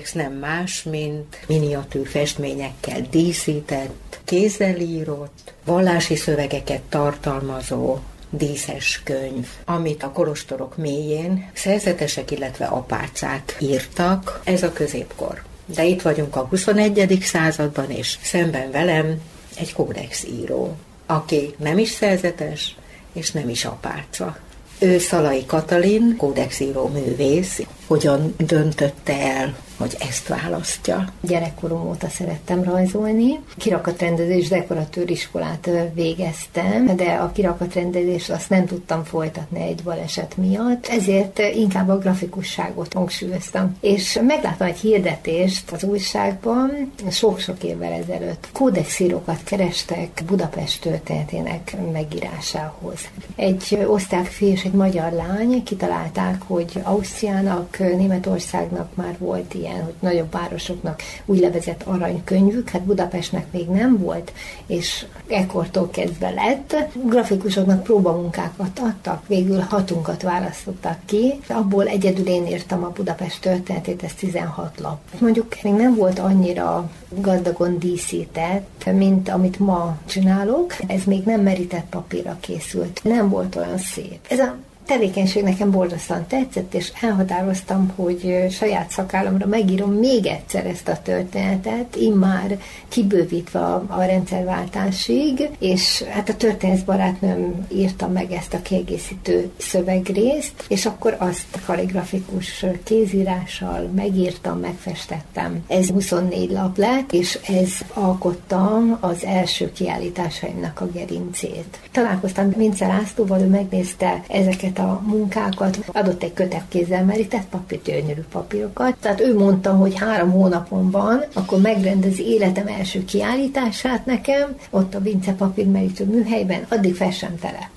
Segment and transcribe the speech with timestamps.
[0.00, 7.98] kódex nem más, mint miniatűr festményekkel díszített, kézzel írott, vallási szövegeket tartalmazó
[8.30, 14.40] díszes könyv, amit a kolostorok mélyén szerzetesek, illetve apácák írtak.
[14.44, 15.42] Ez a középkor.
[15.66, 17.18] De itt vagyunk a 21.
[17.22, 19.20] században, és szemben velem
[19.56, 22.76] egy kódex író, aki nem is szerzetes,
[23.12, 24.38] és nem is apáca.
[24.78, 31.04] Ő Szalai Katalin, kódexíró művész, hogyan döntötte el hogy ezt választja.
[31.20, 33.40] Gyerekkorom óta szerettem rajzolni.
[33.56, 41.38] Kirakatrendezés dekoratőr iskolát végeztem, de a kirakatrendezést azt nem tudtam folytatni egy baleset miatt, ezért
[41.38, 43.76] inkább a grafikusságot hangsúlyoztam.
[43.80, 48.48] És megláttam egy hirdetést az újságban, sok-sok évvel ezelőtt.
[48.52, 53.08] Kódexírókat kerestek Budapest történetének megírásához.
[53.36, 59.84] Egy osztrák fiú és egy magyar lány kitalálták, hogy Ausztriának, Németországnak már volt ilyen ilyen,
[59.84, 64.32] hogy nagyobb városoknak úgynevezett aranykönyvük, hát Budapestnek még nem volt,
[64.66, 66.76] és ekkortól kezdve lett.
[67.04, 74.14] Grafikusoknak próbamunkákat adtak, végül hatunkat választottak ki, abból egyedül én írtam a Budapest történetét, ez
[74.14, 74.98] 16 lap.
[75.18, 80.74] Mondjuk még nem volt annyira gazdagon díszített, mint amit ma csinálok.
[80.86, 83.00] Ez még nem merített papírra készült.
[83.04, 84.18] Nem volt olyan szép.
[84.28, 84.56] Ez a
[84.90, 91.96] tevékenység nekem borzasztóan tetszett, és elhatároztam, hogy saját szakállamra megírom még egyszer ezt a történetet,
[91.96, 92.58] immár
[92.88, 101.16] kibővítve a, rendszerváltásig, és hát a történészbarátnőm írta meg ezt a kiegészítő szövegrészt, és akkor
[101.18, 105.64] azt kaligrafikus kézírással megírtam, megfestettem.
[105.68, 111.80] Ez 24 lap lett, és ez alkotta az első kiállításaimnak a gerincét.
[111.92, 118.24] Találkoztam Vince Lászlóval, ő megnézte ezeket a munkákat, adott egy kötek kézzel merített papír, gyönyörű
[118.32, 118.96] papírokat.
[119.00, 125.00] Tehát ő mondta, hogy három hónapon van, akkor megrendezi életem első kiállítását nekem, ott a
[125.00, 127.70] Vince papírmerítő műhelyben, addig fessem tele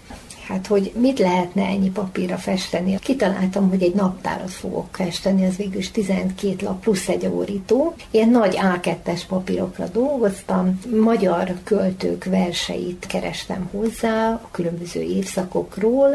[0.47, 2.99] hát hogy mit lehetne ennyi papírra festeni.
[2.99, 7.93] Kitaláltam, hogy egy naptárat fogok festeni, az végül is 12 lap plusz egy órító.
[8.11, 16.09] Ilyen nagy A2-es papírokra dolgoztam, magyar költők verseit kerestem hozzá a különböző évszakokról,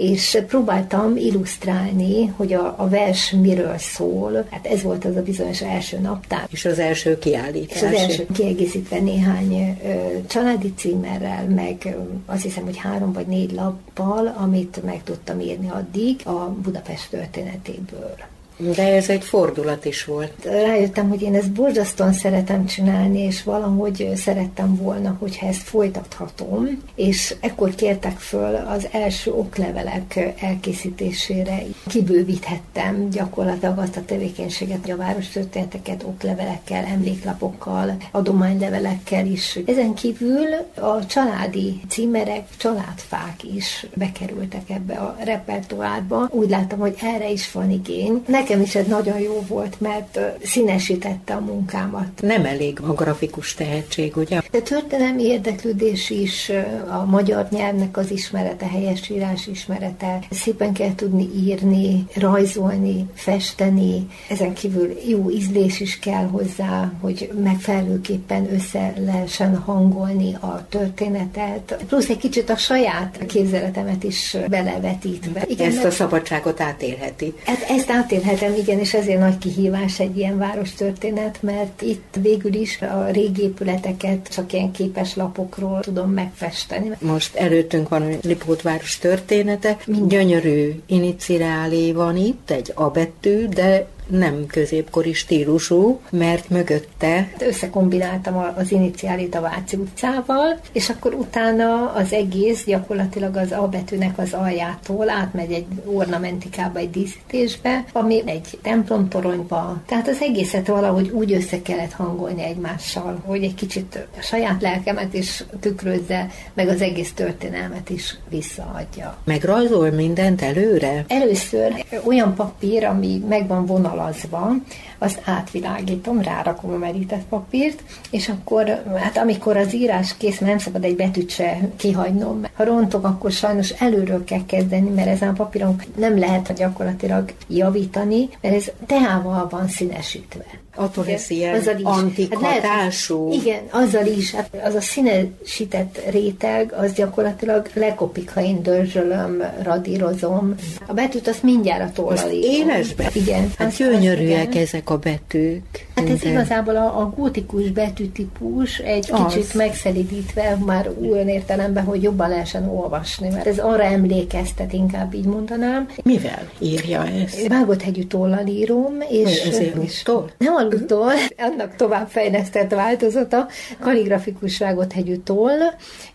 [0.00, 4.46] és próbáltam illusztrálni, hogy a, a vers miről szól.
[4.50, 6.46] Hát ez volt az a bizonyos első naptár.
[6.50, 7.76] És az első kiállítás.
[7.76, 9.88] És az első kiegészítve néhány ö,
[10.26, 15.70] családi címerrel, meg ö, azt hiszem, hogy három vagy négy lappal, amit meg tudtam írni
[15.70, 18.14] addig a Budapest történetéből.
[18.60, 20.32] De ez egy fordulat is volt.
[20.44, 27.34] Rájöttem, hogy én ezt borzasztóan szeretem csinálni, és valahogy szerettem volna, hogyha ezt folytathatom, és
[27.40, 31.62] ekkor kértek föl az első oklevelek elkészítésére.
[31.86, 39.58] Kibővíthettem gyakorlatilag azt a tevékenységet, a város történeteket oklevelekkel, emléklapokkal, adománylevelekkel is.
[39.66, 46.28] Ezen kívül a családi címerek, családfák is bekerültek ebbe a repertoárba.
[46.30, 48.22] Úgy láttam, hogy erre is van igény.
[48.26, 52.06] Nekem nekem is ez nagyon jó volt, mert színesítette a munkámat.
[52.20, 54.40] Nem elég a grafikus tehetség, ugye?
[54.50, 56.50] De történelmi érdeklődés is,
[56.88, 64.98] a magyar nyelvnek az ismerete, helyesírás ismerete, szépen kell tudni írni, rajzolni, festeni, ezen kívül
[65.08, 72.50] jó ízlés is kell hozzá, hogy megfelelőképpen össze lehessen hangolni a történetet, plusz egy kicsit
[72.50, 75.44] a saját képzeletemet is belevetítve.
[75.46, 77.34] Igen, ezt a szabadságot átélheti.
[77.44, 82.14] Hát ezt átélheti Szerintem igen, és ezért nagy kihívás egy ilyen város történet, mert itt
[82.20, 86.90] végül is a régi épületeket csak ilyen képes lapokról tudom megfesteni.
[87.00, 89.76] Most előttünk van a Lipótváros története,
[90.08, 97.32] gyönyörű iniciálé van itt, egy A betű, de nem középkori stílusú, mert mögötte...
[97.38, 104.18] Összekombináltam az iniciálit a Váci utcával, és akkor utána az egész gyakorlatilag az A betűnek
[104.18, 109.82] az aljától átmegy egy ornamentikába, egy díszítésbe, ami egy templomtoronyba.
[109.86, 115.14] Tehát az egészet valahogy úgy össze kellett hangolni egymással, hogy egy kicsit a saját lelkemet
[115.14, 119.16] is tükrözze, meg az egész történelmet is visszaadja.
[119.24, 121.04] Meg rajzol mindent előre?
[121.08, 124.52] Először olyan papír, ami meg van vonal halazva,
[124.98, 130.84] azt átvilágítom, rárakom a merített papírt, és akkor, hát amikor az írás kész, nem szabad
[130.84, 132.42] egy betűt se kihagynom.
[132.54, 138.28] Ha rontok, akkor sajnos előről kell kezdeni, mert ezen a papíron nem lehet gyakorlatilag javítani,
[138.40, 140.44] mert ez teával van színesítve.
[140.74, 141.84] Attól lesz ilyen azzal is.
[141.84, 143.28] antik hát hatású.
[143.28, 144.34] Lehet, igen, azzal is.
[144.34, 150.54] Hát az a színesített réteg, az gyakorlatilag lekopik, ha én dörzsölöm, radírozom.
[150.86, 153.10] A betűt azt mindjárt a tollal Élesbe?
[153.14, 153.52] Igen.
[153.58, 155.62] Hát gyönyörűek ezek a betűk.
[155.94, 159.34] Hát ez igazából a, a gótikus betűtípus egy az.
[159.34, 165.24] kicsit megszelidítve, már olyan értelemben, hogy jobban lehessen olvasni, mert ez arra emlékeztet, inkább így
[165.24, 165.88] mondanám.
[166.02, 167.46] Mivel írja ezt?
[167.46, 169.40] Vágott hegyű tollal írom, és...
[169.40, 170.02] Ezért és
[170.38, 173.48] nem aludtól, annak tovább fejlesztett változata,
[173.80, 175.58] kaligrafikus vágott hegyű toll,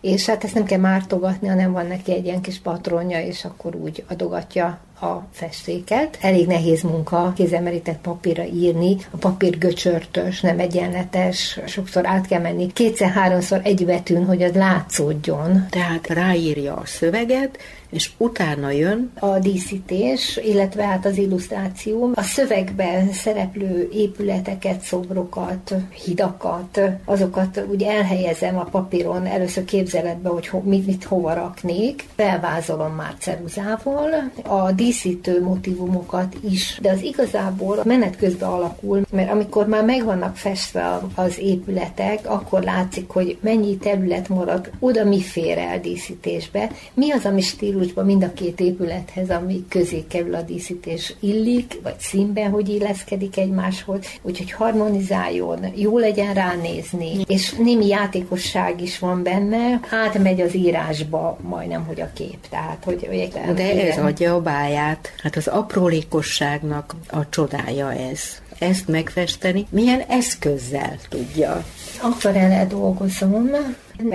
[0.00, 3.74] és hát ezt nem kell mártogatni, hanem van neki egy ilyen kis patronja, és akkor
[3.74, 6.18] úgy adogatja a festéket.
[6.20, 8.96] Elég nehéz munka kézemerített papírra írni.
[9.10, 15.66] A papír göcsörtös, nem egyenletes, sokszor át kell menni kétszer-háromszor egy betűn, hogy az látszódjon.
[15.70, 17.58] Tehát ráírja a szöveget,
[17.90, 22.10] és utána jön a díszítés, illetve hát az illusztráció.
[22.14, 30.60] A szövegben szereplő épületeket, szobrokat, hidakat, azokat úgy elhelyezem a papíron, először képzeletbe, hogy ho,
[30.64, 34.10] mit, mit hova raknék, felvázolom már ceruzával,
[34.42, 40.36] a díszítő motivumokat is, de az igazából menet közben alakul, mert amikor már meg vannak
[40.36, 47.10] festve az épületek, akkor látszik, hogy mennyi terület marad, oda mi fér el díszítésbe, mi
[47.10, 52.50] az, ami stílusban mind a két épülethez, ami közé kerül a díszítés illik, vagy színben,
[52.50, 60.40] hogy illeszkedik egymáshoz, úgyhogy harmonizáljon, jó legyen ránézni, és némi játékosság is van benne, átmegy
[60.40, 62.48] az írásba majdnem, hogy a kép.
[62.50, 68.42] Tehát, hogy, hogy De ez adja a báját csodáját, hát az aprólékosságnak a csodája ez.
[68.58, 71.64] Ezt megfesteni milyen eszközzel tudja?
[72.00, 73.50] Akvarellel dolgozom,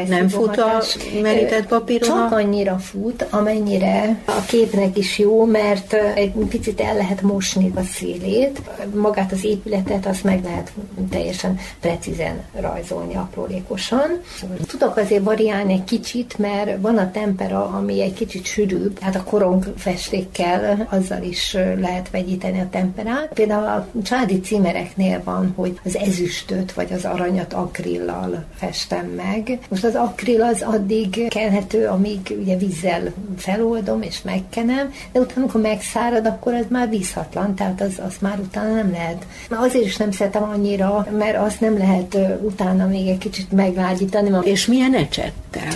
[0.07, 0.81] nem fut a
[1.21, 2.09] merített papíron?
[2.09, 7.81] Csak annyira fut, amennyire a képnek is jó, mert egy picit el lehet mosni a
[7.81, 8.61] szélét,
[8.93, 10.71] magát az épületet azt meg lehet
[11.09, 14.21] teljesen precízen rajzolni aprólékosan.
[14.67, 19.23] Tudok azért variálni egy kicsit, mert van a tempera, ami egy kicsit sűrűbb, hát a
[19.23, 23.31] korong festékkel azzal is lehet vegyíteni a temperát.
[23.33, 23.87] Például a
[24.31, 30.41] családi címereknél van, hogy az ezüstöt vagy az aranyat akrillal festem meg, most az akril
[30.41, 36.65] az addig kenhető, amíg ugye vízzel feloldom és megkenem, de utána, amikor megszárad, akkor ez
[36.69, 39.25] már vízhatlan, tehát az, az már utána nem lehet.
[39.49, 44.29] Már azért is nem szeretem annyira, mert azt nem lehet utána még egy kicsit meglágyítani.
[44.43, 45.73] És milyen ecsettel?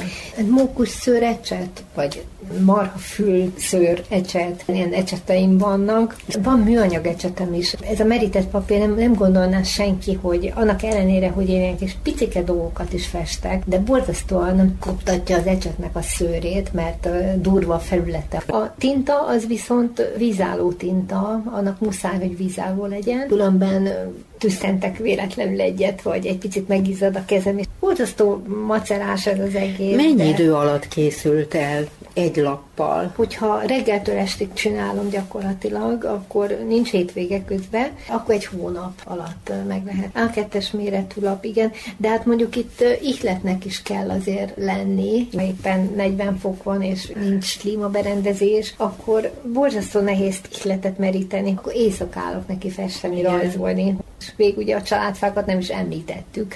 [0.49, 2.23] Mókus szőr ecset, vagy
[2.65, 6.15] marhafül szőr ecset, ilyen ecseteim vannak.
[6.43, 7.73] Van műanyag ecsetem is.
[7.73, 11.97] Ez a merített papír nem, nem gondolná senki, hogy annak ellenére, hogy én ilyen kis
[12.03, 17.09] picike dolgokat is festek, de borzasztóan koptatja az ecsetnek a szőrét, mert
[17.41, 18.43] durva a felülete.
[18.47, 23.27] A tinta az viszont vízálló tinta, annak muszáj, hogy vízálló legyen.
[23.27, 23.89] Különben
[24.37, 29.95] tüsszentek véletlenül egyet, vagy egy picit megizzad a kezem, és borzasztó macerás ez az egész.
[29.95, 30.23] Mennyi de...
[30.23, 33.13] idő alatt készült el egy lappal?
[33.15, 40.35] Hogyha reggeltől estig csinálom gyakorlatilag, akkor nincs hétvége közben, akkor egy hónap alatt meg lehet.
[40.35, 45.91] A2-es méretű lap, igen, de hát mondjuk itt ihletnek is kell azért lenni, ha éppen
[45.95, 53.21] 40 fok van, és nincs klímaberendezés, akkor borzasztó nehéz ihletet meríteni, akkor éjszakálok neki festeni,
[53.21, 53.97] rajzolni.
[54.19, 56.55] És még ugye a családfákat nem is említettük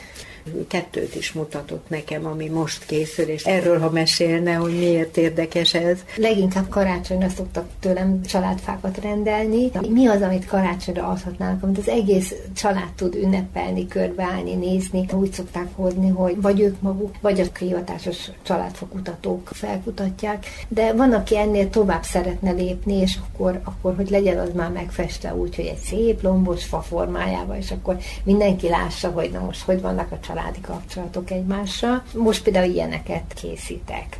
[0.67, 5.99] kettőt is mutatott nekem, ami most készül, és erről, ha mesélne, hogy miért érdekes ez.
[6.15, 9.71] Leginkább karácsonyra szoktak tőlem családfákat rendelni.
[9.89, 15.05] Mi az, amit karácsonyra adhatnának, amit az egész család tud ünnepelni, körbeállni, nézni.
[15.11, 21.37] Úgy szokták hozni, hogy vagy ők maguk, vagy a hivatásos családfakutatók felkutatják, de van, aki
[21.37, 25.77] ennél tovább szeretne lépni, és akkor, akkor hogy legyen az már megfeste úgy, hogy egy
[25.77, 30.61] szép lombos fa formájával, és akkor mindenki lássa, hogy na most hogy vannak a családi
[30.61, 32.03] kapcsolatok egymással.
[32.13, 34.19] Most például ilyeneket készítek.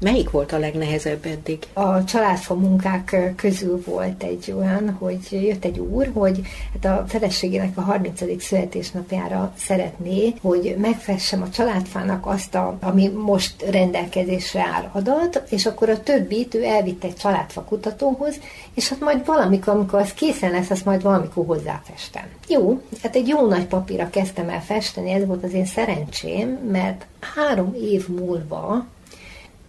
[0.00, 1.58] Melyik volt a legnehezebb eddig?
[1.72, 6.40] A családfa munkák közül volt egy olyan, hogy jött egy úr, hogy
[6.72, 8.42] hát a feleségének a 30.
[8.42, 15.88] születésnapjára szeretné, hogy megfessem a családfának azt, a, ami most rendelkezésre áll adat, és akkor
[15.88, 18.34] a többit ő elvitte egy családfa kutatóhoz,
[18.74, 22.24] és hát majd valamikor, amikor az készen lesz, azt majd valamikor hozzáfestem.
[22.48, 27.06] Jó, hát egy jó nagy papírra kezdtem el festeni, ez volt az én szerencsém, mert
[27.34, 28.86] három év múlva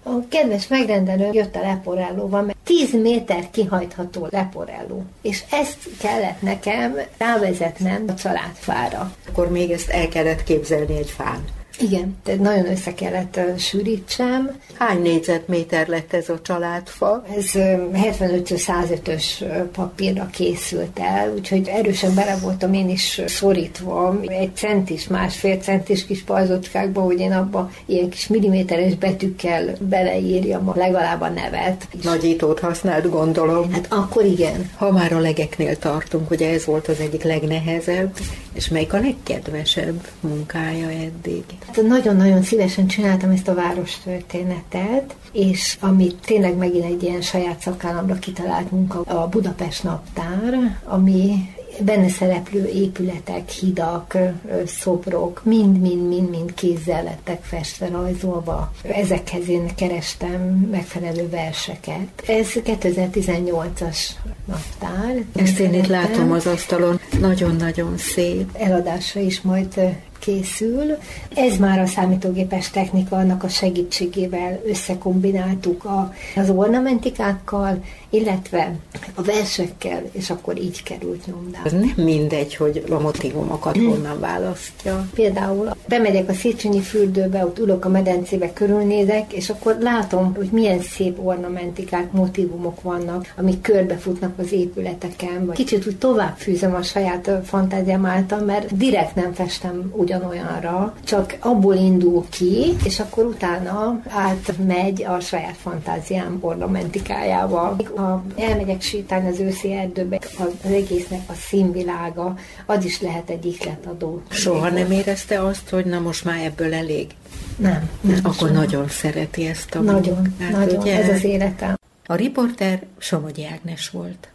[0.03, 5.03] A kedves megrendelő jött a leporellóval, mert 10 méter kihajtható leporelló.
[5.22, 9.13] És ezt kellett nekem rávezetnem a családfára.
[9.29, 11.43] Akkor még ezt el kellett képzelni egy fán.
[11.81, 14.59] Igen, tehát nagyon össze kellett sűrítsem.
[14.77, 17.23] Hány négyzetméter lett ez a családfa?
[17.38, 17.45] Ez
[17.93, 19.23] 75-105-ös
[19.71, 26.23] papírra készült el, úgyhogy erősen bele voltam én is szorítva, egy centis, másfél centis kis
[26.23, 31.88] pajzocskákba, hogy én abba ilyen kis milliméteres betűkkel beleírjam a legalább a nevet.
[32.03, 33.71] Nagyítót használt, gondolom.
[33.71, 34.69] Hát akkor igen.
[34.75, 38.17] Ha már a legeknél tartunk, hogy ez volt az egyik legnehezebb,
[38.53, 41.43] és melyik a legkedvesebb munkája eddig?
[41.73, 48.15] Hát nagyon-nagyon szívesen csináltam ezt a várostörténetet, és amit tényleg megint egy ilyen saját szakállamra
[48.15, 51.49] kitalált munka, a Budapest naptár, ami
[51.79, 54.17] benne szereplő épületek, hidak,
[54.65, 58.71] szobrok, mind-mind-mind-mind kézzel lettek festve, rajzolva.
[58.81, 62.07] Ezekhez én kerestem megfelelő verseket.
[62.27, 63.97] Ez 2018-as
[64.45, 65.23] naptár.
[65.35, 68.49] Ezt én itt látom az asztalon, nagyon-nagyon szép.
[68.53, 70.97] Eladásra is majd készül.
[71.35, 78.75] Ez már a számítógépes technika annak a segítségével összekombináltuk a, az ornamentikákkal, illetve
[79.15, 81.65] a versekkel, és akkor így került nyomdába.
[81.65, 83.89] Ez nem mindegy, hogy a motivumokat hmm.
[83.89, 85.07] honnan választja.
[85.13, 90.81] Például bemegyek a Széchenyi fürdőbe, ott ülök a medencébe, körülnézek, és akkor látom, hogy milyen
[90.81, 97.31] szép ornamentikák, motivumok vannak, amik körbefutnak az épületeken, vagy kicsit úgy tovább fűzem a saját
[97.43, 105.03] fantáziám által, mert direkt nem festem ugyanolyanra, csak abból indul ki, és akkor utána átmegy
[105.03, 112.86] a saját fantáziám ornamentikájával ha elmegyek sétálni az őszi erdőbe, az egésznek a színvilága, az
[112.86, 114.22] is lehet egy ihletadó.
[114.29, 117.08] Soha nem érezte azt, hogy na most már ebből elég?
[117.55, 117.89] Nem.
[118.01, 118.51] nem Akkor soha.
[118.51, 121.03] nagyon szereti ezt a Nagyon, munkát, nagyon, ugye?
[121.03, 121.75] ez az életem.
[122.05, 124.27] A riporter Somogyi Ágnes volt.